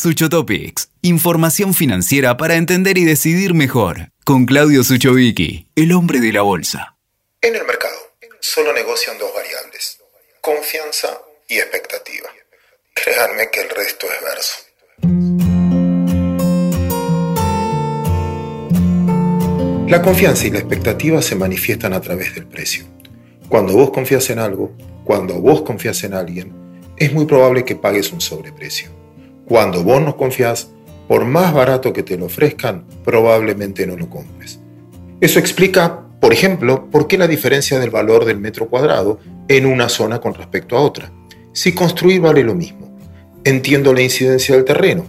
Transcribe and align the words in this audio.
Sucho 0.00 0.30
Topics, 0.30 0.88
información 1.02 1.74
financiera 1.74 2.38
para 2.38 2.54
entender 2.54 2.96
y 2.96 3.04
decidir 3.04 3.52
mejor, 3.52 4.12
con 4.24 4.46
Claudio 4.46 4.82
Suchovicki, 4.82 5.68
el 5.76 5.92
hombre 5.92 6.20
de 6.20 6.32
la 6.32 6.40
bolsa. 6.40 6.96
En 7.42 7.54
el 7.54 7.66
mercado, 7.66 7.98
solo 8.40 8.72
negocian 8.72 9.18
dos 9.18 9.30
variables, 9.34 9.98
confianza 10.40 11.20
y 11.50 11.58
expectativa. 11.58 12.30
Créanme 12.94 13.50
que 13.50 13.60
el 13.60 13.68
resto 13.68 14.06
es 14.10 14.22
verso. 14.22 14.56
La 19.86 20.00
confianza 20.00 20.46
y 20.46 20.50
la 20.50 20.60
expectativa 20.60 21.20
se 21.20 21.36
manifiestan 21.36 21.92
a 21.92 22.00
través 22.00 22.34
del 22.34 22.46
precio. 22.46 22.86
Cuando 23.50 23.74
vos 23.74 23.90
confías 23.90 24.30
en 24.30 24.38
algo, 24.38 24.74
cuando 25.04 25.34
vos 25.34 25.60
confías 25.60 26.02
en 26.04 26.14
alguien, 26.14 26.54
es 26.96 27.12
muy 27.12 27.26
probable 27.26 27.66
que 27.66 27.76
pagues 27.76 28.12
un 28.12 28.22
sobreprecio. 28.22 28.99
Cuando 29.50 29.82
vos 29.82 30.00
no 30.00 30.16
confías, 30.16 30.70
por 31.08 31.24
más 31.24 31.52
barato 31.52 31.92
que 31.92 32.04
te 32.04 32.16
lo 32.16 32.26
ofrezcan, 32.26 32.84
probablemente 33.04 33.84
no 33.84 33.96
lo 33.96 34.08
compres. 34.08 34.60
Eso 35.20 35.40
explica, 35.40 36.02
por 36.20 36.32
ejemplo, 36.32 36.88
por 36.88 37.08
qué 37.08 37.18
la 37.18 37.26
diferencia 37.26 37.80
del 37.80 37.90
valor 37.90 38.24
del 38.24 38.38
metro 38.38 38.68
cuadrado 38.68 39.18
en 39.48 39.66
una 39.66 39.88
zona 39.88 40.20
con 40.20 40.34
respecto 40.34 40.76
a 40.76 40.82
otra. 40.82 41.10
Si 41.52 41.72
construir 41.72 42.20
vale 42.20 42.44
lo 42.44 42.54
mismo, 42.54 42.96
entiendo 43.42 43.92
la 43.92 44.02
incidencia 44.02 44.54
del 44.54 44.64
terreno, 44.64 45.04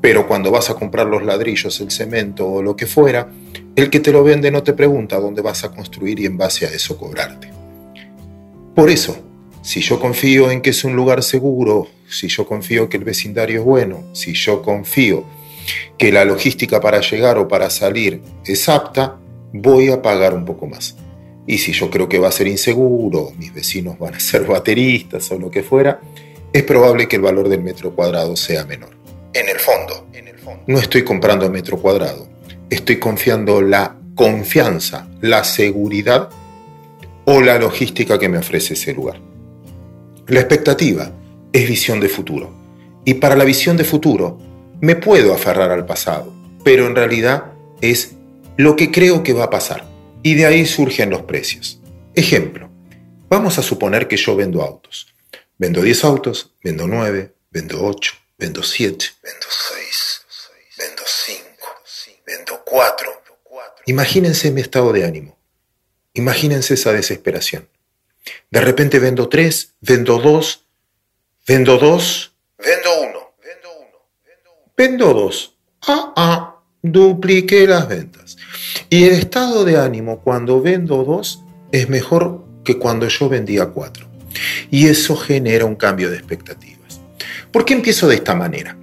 pero 0.00 0.28
cuando 0.28 0.52
vas 0.52 0.70
a 0.70 0.74
comprar 0.74 1.08
los 1.08 1.24
ladrillos, 1.24 1.80
el 1.80 1.90
cemento 1.90 2.46
o 2.46 2.62
lo 2.62 2.76
que 2.76 2.86
fuera, 2.86 3.28
el 3.74 3.90
que 3.90 3.98
te 3.98 4.12
lo 4.12 4.22
vende 4.22 4.52
no 4.52 4.62
te 4.62 4.72
pregunta 4.72 5.18
dónde 5.18 5.42
vas 5.42 5.64
a 5.64 5.72
construir 5.72 6.20
y 6.20 6.26
en 6.26 6.38
base 6.38 6.64
a 6.64 6.68
eso 6.68 6.96
cobrarte. 6.96 7.50
Por 8.72 8.88
eso, 8.88 9.16
si 9.62 9.80
yo 9.80 10.00
confío 10.00 10.50
en 10.50 10.62
que 10.62 10.70
es 10.70 10.84
un 10.84 10.96
lugar 10.96 11.22
seguro, 11.22 11.88
si 12.08 12.28
yo 12.28 12.46
confío 12.46 12.88
que 12.88 12.96
el 12.96 13.04
vecindario 13.04 13.60
es 13.60 13.64
bueno, 13.64 14.04
si 14.12 14.32
yo 14.32 14.62
confío 14.62 15.24
que 15.98 16.10
la 16.10 16.24
logística 16.24 16.80
para 16.80 17.00
llegar 17.00 17.38
o 17.38 17.46
para 17.46 17.70
salir 17.70 18.22
es 18.44 18.68
apta, 18.68 19.18
voy 19.52 19.90
a 19.90 20.00
pagar 20.00 20.34
un 20.34 20.44
poco 20.44 20.66
más. 20.66 20.96
Y 21.46 21.58
si 21.58 21.72
yo 21.72 21.90
creo 21.90 22.08
que 22.08 22.18
va 22.18 22.28
a 22.28 22.32
ser 22.32 22.46
inseguro, 22.46 23.32
mis 23.36 23.52
vecinos 23.52 23.98
van 23.98 24.14
a 24.14 24.20
ser 24.20 24.44
bateristas 24.46 25.30
o 25.30 25.38
lo 25.38 25.50
que 25.50 25.62
fuera, 25.62 26.00
es 26.52 26.62
probable 26.62 27.06
que 27.06 27.16
el 27.16 27.22
valor 27.22 27.48
del 27.48 27.62
metro 27.62 27.94
cuadrado 27.94 28.36
sea 28.36 28.64
menor. 28.64 28.90
En 29.32 29.48
el 29.48 29.58
fondo, 29.58 30.06
en 30.12 30.26
el 30.26 30.38
fondo. 30.38 30.62
no 30.66 30.78
estoy 30.78 31.04
comprando 31.04 31.48
metro 31.48 31.76
cuadrado, 31.76 32.28
estoy 32.68 32.98
confiando 32.98 33.62
la 33.62 33.96
confianza, 34.16 35.08
la 35.20 35.44
seguridad 35.44 36.30
o 37.26 37.40
la 37.40 37.58
logística 37.58 38.18
que 38.18 38.28
me 38.28 38.38
ofrece 38.38 38.74
ese 38.74 38.92
lugar. 38.92 39.29
La 40.30 40.38
expectativa 40.38 41.10
es 41.52 41.68
visión 41.68 41.98
de 41.98 42.08
futuro. 42.08 42.54
Y 43.04 43.14
para 43.14 43.34
la 43.34 43.42
visión 43.42 43.76
de 43.76 43.82
futuro 43.82 44.38
me 44.80 44.94
puedo 44.94 45.34
aferrar 45.34 45.72
al 45.72 45.86
pasado, 45.86 46.32
pero 46.62 46.86
en 46.86 46.94
realidad 46.94 47.46
es 47.80 48.12
lo 48.56 48.76
que 48.76 48.92
creo 48.92 49.24
que 49.24 49.32
va 49.32 49.46
a 49.46 49.50
pasar. 49.50 49.84
Y 50.22 50.34
de 50.34 50.46
ahí 50.46 50.66
surgen 50.66 51.10
los 51.10 51.22
precios. 51.22 51.80
Ejemplo, 52.14 52.70
vamos 53.28 53.58
a 53.58 53.62
suponer 53.64 54.06
que 54.06 54.16
yo 54.16 54.36
vendo 54.36 54.62
autos. 54.62 55.12
Vendo 55.58 55.82
10 55.82 56.04
autos, 56.04 56.54
vendo 56.62 56.86
9, 56.86 57.34
vendo 57.50 57.84
8, 57.84 58.12
vendo 58.38 58.62
7, 58.62 59.06
vendo 59.24 59.46
6, 59.50 60.22
vendo 60.78 61.02
5, 61.04 61.42
vendo 62.24 62.62
4. 62.64 63.10
Imagínense 63.86 64.52
mi 64.52 64.60
estado 64.60 64.92
de 64.92 65.04
ánimo. 65.04 65.36
Imagínense 66.14 66.74
esa 66.74 66.92
desesperación. 66.92 67.68
De 68.50 68.60
repente 68.60 68.98
vendo 68.98 69.28
3, 69.28 69.74
vendo 69.80 70.18
2, 70.18 70.66
Vendo 71.50 71.78
dos. 71.78 72.32
Vendo 72.58 73.00
uno. 73.00 73.32
Vendo 73.42 73.68
uno. 73.76 73.98
Vendo 74.76 75.14
dos. 75.14 75.56
Ah, 75.88 76.12
ah. 76.14 76.62
Dupliqué 76.80 77.66
las 77.66 77.88
ventas. 77.88 78.36
Y 78.88 79.04
el 79.04 79.14
estado 79.14 79.64
de 79.64 79.76
ánimo 79.76 80.20
cuando 80.20 80.62
vendo 80.62 81.02
dos 81.02 81.42
es 81.72 81.88
mejor 81.88 82.44
que 82.62 82.78
cuando 82.78 83.08
yo 83.08 83.28
vendía 83.28 83.66
cuatro. 83.66 84.06
Y 84.70 84.86
eso 84.86 85.16
genera 85.16 85.64
un 85.64 85.74
cambio 85.74 86.08
de 86.08 86.18
expectativas. 86.18 87.00
¿Por 87.50 87.64
qué 87.64 87.74
empiezo 87.74 88.06
de 88.06 88.14
esta 88.14 88.36
manera? 88.36 88.76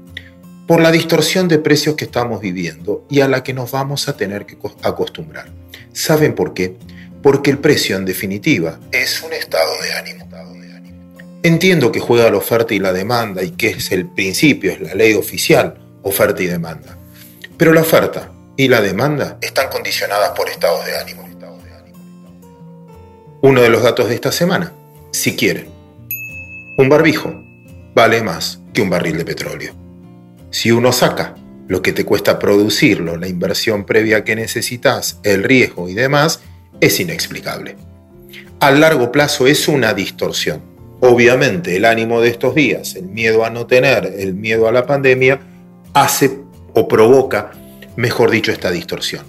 Por 0.68 0.82
la 0.82 0.92
distorsión 0.92 1.48
de 1.48 1.60
precios 1.60 1.96
que 1.96 2.04
estamos 2.04 2.42
viviendo 2.42 3.06
y 3.10 3.22
a 3.22 3.30
la 3.30 3.44
que 3.44 3.54
nos 3.54 3.72
vamos 3.72 4.10
a 4.10 4.18
tener 4.18 4.46
que 4.46 4.58
acostumbrar. 4.84 5.50
¿Saben 5.94 6.36
por 6.36 6.54
qué? 6.54 6.76
Porque 7.22 7.52
el 7.52 7.58
precio, 7.58 7.98
en 7.98 8.06
definitiva, 8.06 8.80
es 8.92 9.22
un 9.24 9.34
estado 9.34 9.72
de 9.82 9.94
ánimo. 9.94 10.28
Entiendo 11.44 11.92
que 11.92 12.00
juega 12.00 12.30
la 12.30 12.38
oferta 12.38 12.74
y 12.74 12.80
la 12.80 12.92
demanda 12.92 13.44
y 13.44 13.52
que 13.52 13.70
es 13.70 13.92
el 13.92 14.08
principio, 14.08 14.72
es 14.72 14.82
la 14.82 14.96
ley 14.96 15.14
oficial, 15.14 15.78
oferta 16.02 16.44
y 16.44 16.48
demanda. 16.48 16.98
Pero 17.58 17.74
la 17.74 17.82
oferta 17.82 18.32
y 18.58 18.68
la 18.68 18.82
demanda 18.82 19.38
están 19.42 19.70
condicionadas 19.70 20.32
por 20.32 20.50
estados 20.50 20.86
de 20.86 20.98
ánimo. 20.98 21.28
Uno 23.42 23.62
de 23.62 23.70
los 23.70 23.84
datos 23.84 24.10
de 24.10 24.16
esta 24.16 24.32
semana, 24.32 24.74
si 25.12 25.36
quieren. 25.36 25.70
Un 26.78 26.90
barbijo 26.90 27.34
vale 27.94 28.22
más 28.24 28.60
que 28.74 28.82
un 28.82 28.90
barril 28.90 29.18
de 29.18 29.26
petróleo. 29.26 29.74
Si 30.50 30.72
uno 30.72 30.92
saca 30.92 31.36
lo 31.68 31.82
que 31.82 31.94
te 31.94 32.04
cuesta 32.04 32.40
producirlo, 32.40 33.16
la 33.16 33.28
inversión 33.28 33.86
previa 33.86 34.24
que 34.24 34.36
necesitas, 34.36 35.20
el 35.24 35.44
riesgo 35.44 35.88
y 35.88 35.94
demás, 35.94 36.42
es 36.82 37.00
inexplicable. 37.00 37.76
A 38.60 38.72
largo 38.72 39.12
plazo 39.12 39.48
es 39.48 39.68
una 39.68 39.94
distorsión 39.94 40.78
Obviamente 41.00 41.76
el 41.76 41.86
ánimo 41.86 42.22
de 42.22 42.30
estos 42.30 42.56
días, 42.56 42.96
el 42.96 43.06
miedo 43.06 43.46
a 43.46 43.52
no 43.52 43.68
tener, 43.68 44.06
el 44.18 44.34
miedo 44.34 44.68
a 44.68 44.72
la 44.72 44.88
pandemia, 44.88 45.40
hace 45.94 46.40
o 46.74 46.88
provoca, 46.88 47.52
mejor 47.96 48.32
dicho, 48.32 48.52
esta 48.52 48.72
distorsión. 48.72 49.24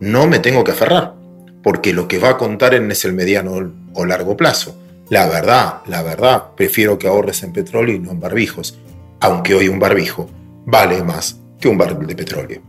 No 0.00 0.26
me 0.26 0.40
tengo 0.40 0.64
que 0.64 0.72
aferrar, 0.72 1.14
porque 1.62 1.92
lo 1.92 2.08
que 2.08 2.18
va 2.18 2.30
a 2.30 2.36
contar 2.38 2.74
es 2.74 3.04
el 3.04 3.12
mediano 3.12 3.72
o 3.94 4.04
largo 4.04 4.36
plazo. 4.36 4.76
La 5.10 5.28
verdad, 5.28 5.82
la 5.86 6.02
verdad, 6.02 6.42
prefiero 6.56 6.98
que 6.98 7.06
ahorres 7.06 7.44
en 7.44 7.52
petróleo 7.52 7.94
y 7.94 8.00
no 8.00 8.10
en 8.10 8.18
barbijos, 8.18 8.78
aunque 9.20 9.54
hoy 9.54 9.68
un 9.68 9.78
barbijo 9.78 10.28
vale 10.66 11.04
más 11.04 11.38
que 11.60 11.68
un 11.68 11.78
barril 11.78 12.06
de 12.06 12.16
petróleo. 12.16 12.62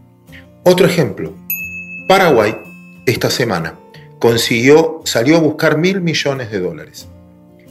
Otro 0.64 0.86
ejemplo, 0.86 1.34
Paraguay 2.08 2.56
esta 3.08 3.32
semana 3.32 3.80
consiguió, 4.24 5.02
salió 5.04 5.36
a 5.36 5.42
buscar 5.42 5.78
mil 5.78 6.00
millones 6.00 6.50
de 6.50 6.62
dólares 6.62 7.10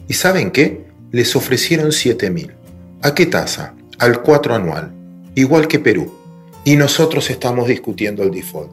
¿Y 0.06 0.12
saben 0.12 0.50
qué? 0.50 0.84
Les 1.10 1.34
ofrecieron 1.34 1.92
7.000. 1.92 2.50
¿A 3.00 3.14
qué 3.14 3.24
tasa? 3.24 3.74
Al 3.98 4.20
4 4.20 4.54
anual, 4.54 4.92
igual 5.34 5.66
que 5.66 5.78
Perú. 5.78 6.12
Y 6.62 6.76
nosotros 6.76 7.30
estamos 7.30 7.68
discutiendo 7.68 8.22
el 8.22 8.30
default. 8.30 8.70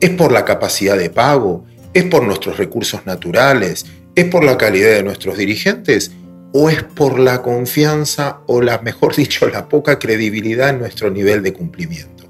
¿Es 0.00 0.10
por 0.10 0.32
la 0.32 0.44
capacidad 0.44 0.98
de 0.98 1.08
pago? 1.08 1.64
¿Es 1.94 2.04
por 2.04 2.24
nuestros 2.24 2.58
recursos 2.58 3.06
naturales? 3.06 3.86
¿Es 4.14 4.26
por 4.26 4.44
la 4.44 4.58
calidad 4.58 4.90
de 4.90 5.02
nuestros 5.02 5.38
dirigentes? 5.38 6.10
¿O 6.52 6.68
es 6.68 6.82
por 6.82 7.18
la 7.18 7.40
confianza 7.40 8.40
o, 8.46 8.60
la, 8.60 8.80
mejor 8.82 9.16
dicho, 9.16 9.48
la 9.48 9.66
poca 9.66 9.98
credibilidad 9.98 10.68
en 10.68 10.80
nuestro 10.80 11.10
nivel 11.10 11.42
de 11.42 11.54
cumplimiento? 11.54 12.24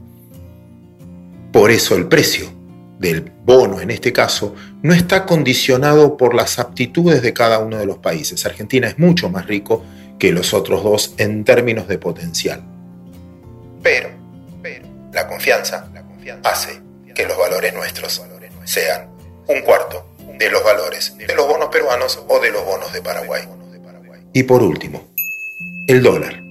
Por 1.51 1.73
eso 1.73 1.97
el 1.97 2.07
precio 2.07 2.58
del 2.99 3.33
bono 3.45 3.81
en 3.81 3.91
este 3.91 4.13
caso, 4.13 4.55
no 4.83 4.93
está 4.93 5.25
condicionado 5.25 6.17
por 6.17 6.35
las 6.35 6.59
aptitudes 6.59 7.23
de 7.23 7.33
cada 7.33 7.59
uno 7.59 7.79
de 7.79 7.87
los 7.87 7.99
países. 7.99 8.45
Argentina 8.45 8.89
es 8.89 8.99
mucho 8.99 9.31
más 9.31 9.47
rico 9.47 9.85
que 10.19 10.33
los 10.33 10.53
otros 10.53 10.83
dos 10.83 11.15
en 11.19 11.45
términos 11.45 11.87
de 11.89 11.99
potencial. 11.99 12.63
Pero, 13.83 14.11
pero 14.63 14.87
la, 15.13 15.29
confianza, 15.29 15.89
la 15.95 16.03
confianza 16.03 16.51
hace 16.51 16.81
que 17.15 17.27
los 17.27 17.39
valores 17.39 17.73
nuestros 17.73 18.23
sean 18.65 19.09
un 19.47 19.61
cuarto 19.63 20.09
de 20.39 20.51
los 20.51 20.63
valores 20.63 21.17
de 21.17 21.35
los 21.35 21.49
bonos 21.49 21.69
peruanos 21.69 22.23
o 22.29 22.39
de 22.41 22.51
los 22.51 22.65
bonos 22.65 22.93
de 22.93 23.01
Paraguay. 23.01 23.43
Y 24.33 24.43
por 24.43 24.63
último, 24.63 25.09
el 25.87 26.03
dólar. 26.03 26.48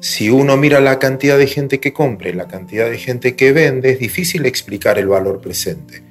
Si 0.00 0.30
uno 0.30 0.56
mira 0.56 0.80
la 0.80 0.98
cantidad 0.98 1.38
de 1.38 1.46
gente 1.46 1.80
que 1.80 1.92
compra 1.92 2.28
y 2.28 2.32
la 2.32 2.48
cantidad 2.48 2.88
de 2.90 2.98
gente 2.98 3.34
que 3.34 3.52
vende, 3.52 3.90
es 3.90 3.98
difícil 3.98 4.46
explicar 4.46 4.98
el 4.98 5.08
valor 5.08 5.40
presente. 5.40 6.02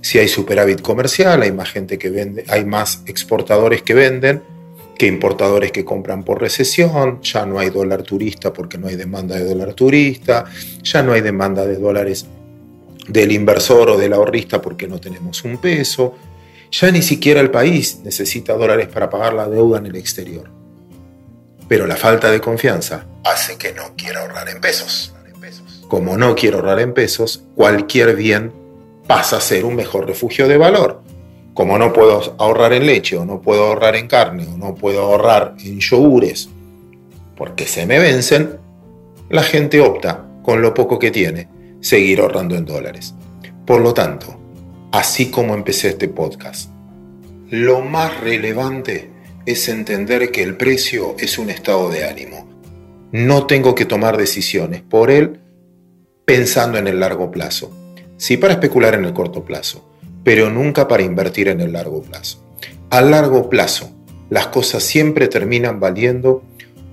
Si 0.00 0.18
hay 0.18 0.28
superávit 0.28 0.80
comercial, 0.80 1.42
hay 1.42 1.52
más 1.52 1.70
gente 1.70 1.98
que 1.98 2.10
vende, 2.10 2.44
hay 2.48 2.64
más 2.64 3.02
exportadores 3.06 3.82
que 3.82 3.94
venden 3.94 4.42
que 4.98 5.06
importadores 5.06 5.70
que 5.70 5.84
compran 5.84 6.24
por 6.24 6.40
recesión, 6.40 7.22
ya 7.22 7.46
no 7.46 7.60
hay 7.60 7.70
dólar 7.70 8.02
turista 8.02 8.52
porque 8.52 8.76
no 8.76 8.88
hay 8.88 8.96
demanda 8.96 9.36
de 9.36 9.44
dólar 9.44 9.72
turista, 9.74 10.44
ya 10.82 11.02
no 11.04 11.12
hay 11.12 11.20
demanda 11.20 11.64
de 11.64 11.76
dólares 11.76 12.26
del 13.06 13.30
inversor 13.30 13.90
o 13.90 13.96
del 13.96 14.12
ahorrista 14.12 14.60
porque 14.60 14.88
no 14.88 15.00
tenemos 15.00 15.44
un 15.44 15.58
peso, 15.58 16.16
ya 16.70 16.90
ni 16.90 17.00
siquiera 17.00 17.40
el 17.40 17.50
país 17.50 18.00
necesita 18.04 18.54
dólares 18.54 18.88
para 18.88 19.08
pagar 19.08 19.34
la 19.34 19.48
deuda 19.48 19.78
en 19.78 19.86
el 19.86 19.96
exterior. 19.96 20.50
Pero 21.68 21.86
la 21.86 21.96
falta 21.96 22.30
de 22.30 22.40
confianza 22.40 23.06
hace 23.24 23.56
que 23.56 23.72
no 23.72 23.94
quiera 23.96 24.22
ahorrar 24.22 24.48
en 24.48 24.60
pesos. 24.60 25.14
Como 25.88 26.18
no 26.18 26.34
quiero 26.34 26.58
ahorrar 26.58 26.80
en 26.80 26.92
pesos, 26.92 27.44
cualquier 27.54 28.14
bien 28.14 28.52
pasa 29.06 29.38
a 29.38 29.40
ser 29.40 29.64
un 29.64 29.74
mejor 29.74 30.06
refugio 30.06 30.46
de 30.46 30.58
valor. 30.58 31.02
Como 31.54 31.78
no 31.78 31.92
puedo 31.92 32.36
ahorrar 32.38 32.74
en 32.74 32.86
leche, 32.86 33.16
o 33.16 33.24
no 33.24 33.40
puedo 33.40 33.64
ahorrar 33.64 33.96
en 33.96 34.06
carne, 34.06 34.46
o 34.46 34.56
no 34.58 34.74
puedo 34.74 35.00
ahorrar 35.02 35.54
en 35.64 35.80
yogures, 35.80 36.50
porque 37.36 37.66
se 37.66 37.86
me 37.86 37.98
vencen, 37.98 38.58
la 39.30 39.42
gente 39.42 39.80
opta, 39.80 40.24
con 40.42 40.60
lo 40.60 40.74
poco 40.74 40.98
que 40.98 41.10
tiene, 41.10 41.48
seguir 41.80 42.20
ahorrando 42.20 42.54
en 42.54 42.66
dólares. 42.66 43.14
Por 43.66 43.80
lo 43.80 43.94
tanto, 43.94 44.38
así 44.92 45.30
como 45.30 45.54
empecé 45.54 45.88
este 45.88 46.08
podcast, 46.08 46.70
lo 47.50 47.80
más 47.80 48.20
relevante 48.20 49.10
es 49.48 49.66
entender 49.70 50.30
que 50.30 50.42
el 50.42 50.58
precio 50.58 51.16
es 51.18 51.38
un 51.38 51.48
estado 51.48 51.88
de 51.88 52.04
ánimo. 52.06 52.46
No 53.12 53.46
tengo 53.46 53.74
que 53.74 53.86
tomar 53.86 54.18
decisiones 54.18 54.82
por 54.82 55.10
él 55.10 55.40
pensando 56.26 56.76
en 56.76 56.86
el 56.86 57.00
largo 57.00 57.30
plazo. 57.30 57.74
Sí 58.18 58.36
para 58.36 58.52
especular 58.52 58.92
en 58.92 59.06
el 59.06 59.14
corto 59.14 59.46
plazo, 59.46 59.88
pero 60.22 60.50
nunca 60.50 60.86
para 60.86 61.02
invertir 61.02 61.48
en 61.48 61.62
el 61.62 61.72
largo 61.72 62.02
plazo. 62.02 62.44
A 62.90 63.00
largo 63.00 63.48
plazo, 63.48 63.90
las 64.28 64.48
cosas 64.48 64.82
siempre 64.82 65.28
terminan 65.28 65.80
valiendo 65.80 66.42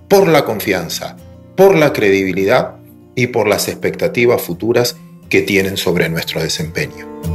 por 0.07 0.29
la 0.29 0.45
confianza, 0.45 1.17
por 1.57 1.75
la 1.75 1.91
credibilidad 1.91 2.77
y 3.15 3.27
por 3.27 3.49
las 3.49 3.67
expectativas 3.67 4.41
futuras 4.41 4.95
que 5.27 5.41
tienen 5.41 5.75
sobre 5.75 6.07
nuestro 6.07 6.41
desempeño. 6.41 7.34